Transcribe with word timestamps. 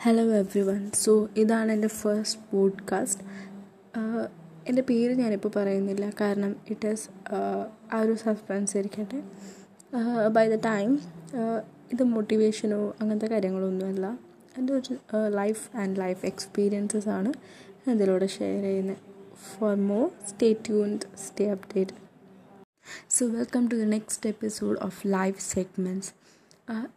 Hello 0.00 0.22
every 0.32 0.60
one 0.60 0.90
so 0.94 1.28
ഇതാണ് 1.36 1.72
എന്റെ 1.72 1.88
first 1.88 2.40
podcast 2.50 3.22
എന്റെ 4.68 4.82
പേര് 4.82 5.14
ഞാനിപ്പോൾ 5.14 5.48
പറയുന്നില്ല. 5.56 6.12
കാരണം 6.20 6.56
ഇറ്റ് 6.70 6.88
ഈസ് 6.88 7.08
ആ 7.92 8.00
ഒരു 8.00 8.14
സസ്പെൻസ് 8.14 8.76
ഇരിക്കട്ടെ 8.76 9.20
ബൈ 10.28 10.48
ദ 10.48 10.58
ടൈം 10.60 10.98
ഇത് 11.92 12.02
മോട്ടിവേഷനോ 12.02 12.94
അങ്ങനത്തെ 13.00 13.26
കാര്യങ്ങളൊന്നുമല്ല. 13.26 14.18
എന്റെ 14.58 14.72
ഒരു 14.72 14.98
ലൈഫ് 15.28 15.76
ആൻഡ് 15.76 16.00
ലൈഫ് 16.00 16.26
എക്സ്പീരിയൻസസ് 16.26 17.08
ആണ് 17.08 17.32
ഇതിലൂടെ 17.90 18.26
ഷെയർ 18.26 18.62
ചെയ്യുന്നത് 18.62 19.02
for 19.58 19.74
more 19.74 20.10
stay 20.28 20.52
tuned 20.52 21.00
stay 21.26 21.50
update 21.50 21.92
so 23.10 23.26
welcome 23.26 23.68
to 23.68 23.74
the 23.74 23.82
next 23.82 24.30
episode 24.30 24.78
of 24.80 25.00
life 25.06 25.40
segments 25.40 26.12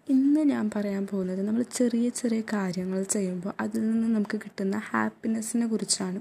ഇന്ന് 0.10 0.42
ഞാൻ 0.42 0.72
പറയാൻ 0.76 1.08
പോകുന്നത് 1.08 1.42
നമ്മൾ 1.48 1.64
ചെറിയ 1.76 2.10
ചെറിയ 2.10 2.42
കാര്യങ്ങൾ 2.54 3.04
ചെയ്യുമ്പോൾ 3.04 3.54
അതിൽ 3.60 3.92
നിന്ന് 3.92 4.16
നമുക്ക് 4.16 4.38
കിട്ടുന്ന 4.38 4.78
ഹാപ്പിനെസ്സിനെ 4.90 5.68
കുറിച്ചാണ്. 5.68 6.20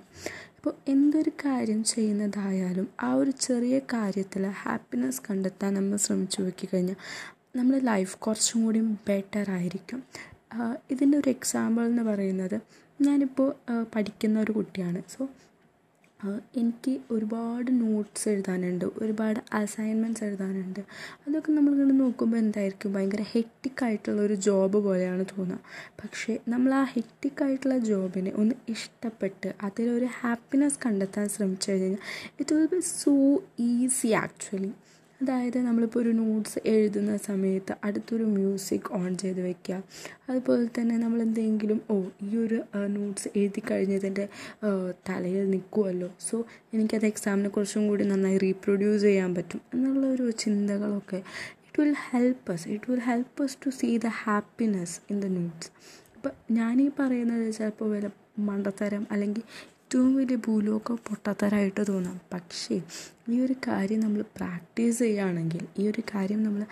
ഇപ്പോൾ 0.57 0.75
എന്തൊരു 0.89 1.31
കാര്യം 1.45 1.85
ചെയ്യുന്നതായാലും 1.85 2.89
ആ 3.03 3.15
ഒരു 3.15 3.33
ചെറിയ 3.47 3.79
കാര്യത്തിൽ 3.93 4.47
ഹാപ്പിനെസ് 4.63 5.23
കണ്ടെത്താൻ 5.31 5.75
നമ്മൾ 5.75 5.97
ശ്രമിച്ചു 5.97 6.41
നോക്കിക്കഴിഞ്ഞാൽ 6.43 6.97
നമ്മുടെ 7.57 7.81
ലൈഫ് 7.85 8.15
കുറച്ചും 8.19 8.65
കൂടി 8.65 8.81
ബെറ്റർ 9.09 9.51
ആയിരിക്കും. 9.51 10.01
ഇതിന്റെ 10.91 11.19
ഒരു 11.19 11.29
എക്സാമ്പിൾ 11.29 11.85
എന്ന് 11.85 12.03
പറയുന്നത് 12.03 12.59
ഞാനിപ്പോൾ 13.03 13.51
പഠിക്കുന്ന 13.97 14.41
ഒരു 14.41 14.53
കുട്ടിയാണ്. 14.53 15.03
സോ 15.15 15.21
എനിക്ക് 16.57 17.01
ഒരുപാട് 17.11 17.81
നോട്ട്സ് 17.81 18.29
എഴുതാനുണ്ട് 18.29 18.85
ഒരുപാട് 18.99 19.41
അസൈൻമെന്റ്സ് 19.53 20.25
എഴുതാനുണ്ട്. 20.25 20.81
അതൊക്കെ 21.27 21.53
നമ്മളിങ്ങനെ 21.53 21.95
നോക്കുമ്പോൾ 21.95 22.37
എന്തായിരിക്കും? 22.37 22.93
ഭയങ്കര 22.93 23.23
ഹെക്റ്റിക്കായിട്ടുള്ള 23.33 24.23
ഒരു 24.23 24.35
ജോബ് 24.35 24.79
പോലെയാണ് 24.85 25.25
തോന്നുക 25.25 25.59
പക്ഷേ 26.03 26.39
നമ്മൾ 26.49 26.75
ആ 26.75 26.83
ഹെക്റ്റിക്കായിട്ടുള്ള 26.83 27.79
ജോബിനെ 27.79 28.33
ഒന്ന് 28.37 28.55
ഇഷ്ടപ്പെട്ട് 28.69 29.55
അതിലൊരു 29.63 30.05
ഹാപ്പിനെസ് 30.21 30.79
കണ്ടെത്താൻ 30.87 31.29
ശ്രമിച്ചു 31.29 31.71
കഴിഞ്ഞാൽ 31.71 31.99
it 32.41 32.55
will 32.55 32.67
be 32.67 32.81
so 32.81 33.43
easy 33.61 34.09
actually 34.15 34.73
അതായത് 35.23 35.59
നമ്മളിപ്പോൾ 35.59 36.01
ഒരു 36.01 36.09
നോട്ട്സ് 36.09 36.59
എഴുതുന്ന 36.67 37.17
സമയത്ത് 37.17 37.75
അടുത്തൊരു 37.85 38.25
മ്യൂസിക് 38.25 38.89
ഓൺ 38.93 39.17
ചെയ്ത് 39.17 39.41
വെക്കുക 39.41 39.83
അതുപോലെ 40.29 40.69
തന്നെ 40.81 40.99
നമ്മൾ 40.99 41.23
എന്തെങ്കിലും 41.23 41.81
ഓ 41.91 42.03
ഈ 42.23 42.37
ഒരു 42.37 42.63
നോട്ട്സ് 42.87 43.29
എഴുതി 43.37 43.63
കഴിഞ്ഞതിന്റെ 43.71 44.29
തലയിൽ 45.09 45.51
നിൽക്കുമല്ലോ 45.51 46.11
സോ 46.31 46.45
എനിക്കത് 46.75 47.07
എക്സാമിനെ 47.07 47.49
കുറച്ചും 47.49 47.89
കൂടി 47.89 48.05
നന്നായി 48.05 48.39
റീപ്രൊഡ്യൂസ് 48.39 49.03
ചെയ്യാൻ 49.03 49.35
പറ്റും 49.35 49.61
എന്നുള്ള 49.75 50.07
ഒരു 50.07 50.31
ചിന്തകളൊക്കെ 50.31 51.17
it 51.67 51.83
will 51.83 51.95
help 52.11 52.53
us 52.53 52.69
it 52.69 52.91
will 52.91 53.01
help 53.01 53.43
us 53.43 53.59
to 53.67 53.71
see 53.71 53.97
the 53.97 54.07
happiness 54.07 55.01
in 55.11 55.21
the 55.21 55.27
notes 55.27 55.71
ഇപ്പം 56.17 56.31
ഞാനീ 56.51 56.89
പറയുന്നത് 56.99 57.55
ചിലപ്പോൾ 57.55 57.91
വില 57.91 58.09
മണ്ടത്തരം 58.39 59.07
അല്ലെങ്കിൽ 59.11 59.43
ഏറ്റവും 59.91 60.11
വലിയ 60.17 60.37
ഭൂലോകം 60.37 60.97
പൊട്ടത്തരായിട്ട് 61.07 61.83
തോന്നാം. 61.89 62.19
പക്ഷേ 62.33 62.75
ഈ 63.31 63.41
ഒരു 63.41 63.55
കാര്യം 63.67 64.01
നമ്മൾ 64.01 64.21
പ്രാക്ടീസ് 64.37 64.99
ചെയ്യുകയാണെങ്കിൽ 64.99 65.63
ഈ 65.79 65.89
ഒരു 65.89 66.03
കാര്യം 66.13 66.41
നമ്മൾ 66.43 66.63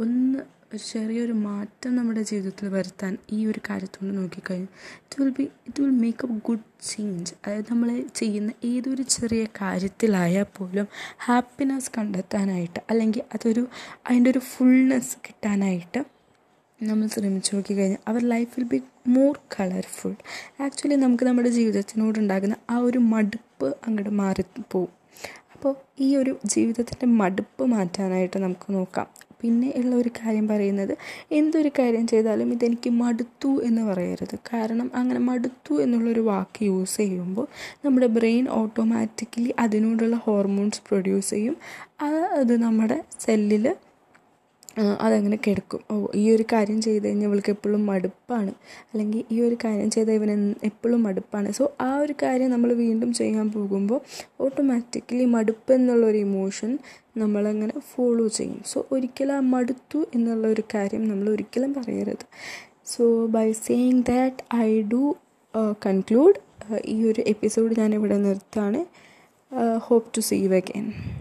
ഒന്ന് 0.00 0.40
ഒരു 0.66 0.80
ചെറിയൊരു 0.84 1.32
മാറ്റം 1.46 1.96
നമ്മുടെ 1.96 2.22
ജീവിതത്തിൽ 2.22 2.68
വരുത്താൻ 2.68 3.12
ഈ 3.32 3.46
ഒരു 3.46 3.60
കാര്യത്തോട് 3.68 4.10
നോക്കിക്കഴിഞ്ഞാൽ 4.18 4.68
it 5.04 5.22
will 5.22 5.30
be 5.30 5.44
it 5.66 5.80
will 5.82 5.94
make 6.02 6.26
a 6.26 6.36
good 6.42 6.66
change 6.88 7.32
അതായത് 7.44 7.70
നമ്മൾ 7.70 7.90
ചെയ്യുന്ന 8.14 8.52
ഏതൊരു 8.64 9.06
ചെറിയ 9.08 9.46
കാര്യത്തിലായാൽ 9.60 10.46
പോലും 10.58 10.88
ഹാപ്പിനെസ് 11.18 11.90
കണ്ടെത്താനായിട്ട് 11.98 12.82
അല്ലെങ്കിൽ 12.90 13.22
അതൊരു 13.34 13.64
അതിന്റെ 14.06 14.30
ഒരു 14.30 14.42
ഫുൾനെസ് 14.50 15.16
കിട്ടാനായിട്ട് 15.26 16.02
നമ്മൾ 16.80 17.06
ശ്രമിച്ചു 17.06 17.56
നോക്കിക്കഴിഞ്ഞാൽ 17.56 18.00
our 18.08 18.22
life 18.22 18.50
will 18.56 18.66
be 18.72 18.78
more 19.08 19.38
colourful 19.54 20.14
actually 20.60 20.94
നമുക്ക് 20.94 21.24
നമ്മുടെ 21.24 21.48
ജീവിതത്തിനോടുണ്ടാകുന്ന 21.48 22.56
ആ 22.70 22.78
ഒരു 22.78 22.98
മടുപ്പ് 23.12 23.68
അങ്ങോട്ട് 23.86 24.10
മാറിപ്പോവും 24.10 24.90
അപ്പോൾ 25.54 25.72
ഈ 26.00 26.16
ഒരു 26.16 26.36
ജീവിതത്തിന്റെ 26.44 27.06
മടുപ്പ് 27.06 27.64
മാറ്റാനായിട്ട് 27.64 28.38
നമുക്ക് 28.38 28.72
നോക്കാം. 28.72 29.06
പിന്നെ 29.42 29.72
ഉള്ള 29.76 29.96
ഒരു 29.96 30.08
കാര്യം 30.08 30.48
പറയുന്നത് 30.48 30.92
എന്തൊരു 31.30 31.70
കാര്യം 31.78 32.06
ചെയ്താലും 32.06 32.52
ഇതെനിക്ക് 32.52 32.90
മടുത്തു 32.90 33.62
എന്ന് 33.64 33.82
പറയരുത്. 33.82 34.36
കാരണം 34.52 34.90
അങ്ങനെ 34.94 35.20
മടുത്തു 35.20 35.74
എന്നുള്ളൊരു 35.82 36.20
വാക്ക് 36.20 36.64
യൂസ് 36.64 36.96
ചെയ്യുമ്പോൾ 36.96 37.46
നമ്മുടെ 37.84 38.06
ബ്രെയിൻ 38.06 38.48
ഓട്ടോമാറ്റിക്കലി 38.50 39.54
അതിനോടുള്ള 39.58 40.16
ഹോർമോൺസ് 40.16 40.82
പ്രൊഡ്യൂസ് 40.88 41.30
ചെയ്യും. 41.30 41.56
അത് 42.40 42.54
നമ്മുടെ 42.62 43.04
സെല്ലിൽ 43.26 43.66
അതങ്ങനെ 44.78 45.38
കിടക്കും. 45.46 45.80
ഓ 45.90 46.06
ഈ 46.14 46.30
ഒരു 46.30 46.44
കാര്യം 46.52 46.82
ചെയ്ത് 46.82 47.06
കഴിഞ്ഞാൽ 47.06 47.28
ഇവൾക്ക് 47.28 47.50
എപ്പോഴും 47.50 47.86
മടുപ്പാണ്. 47.86 48.52
അല്ലെങ്കിൽ 48.92 49.24
ഈ 49.32 49.40
ഒരു 49.40 49.56
കാര്യം 49.64 49.90
ചെയ്ത 49.90 50.10
ഇവൻ 50.10 50.54
എപ്പോഴും 50.64 51.02
മടുപ്പാണ്. 51.02 51.52
സോ 51.52 51.72
ആ 51.80 51.98
ഒരു 51.98 52.14
കാര്യം 52.22 52.50
നമ്മൾ 52.50 52.72
വീണ്ടും 52.72 53.12
ചെയ്യാൻ 53.12 53.50
പോകുമ്പോൾ 53.50 54.00
ഓട്ടോമാറ്റിക്കലി 54.40 55.24
മടുപ്പ് 55.24 55.72
എന്നുള്ളൊരു 55.72 56.16
ഇമോഷൻ 56.16 56.78
നമ്മളങ്ങനെ 57.16 57.80
ഫോളോ 57.94 58.26
ചെയ്യും. 58.28 58.62
സോ 58.66 58.86
ഒരിക്കലും 58.92 59.34
ആ 59.36 59.40
മടുത്തു 59.40 60.06
എന്നുള്ള 60.14 60.46
ഒരു 60.46 60.62
കാര്യം 60.74 61.08
നമ്മൾ 61.08 61.28
ഒരിക്കലും 61.28 61.74
പറയരുത്. 61.74 62.26
So 62.86 63.26
by 63.26 63.52
saying 63.52 64.02
that 64.02 64.56
I 64.56 64.82
do 64.82 65.16
conclude 65.86 66.38
ഈ 66.84 67.10
ഒരു 67.10 67.20
എപ്പിസോഡ് 67.26 67.80
ഞാൻ 67.80 67.94
ഇവിടെ 67.94 68.16
നിർത്താണ് 68.16 68.80
ഹോപ്പ് 69.78 70.16
ടു 70.16 70.20
സീ 70.20 70.36
യു 70.36 70.48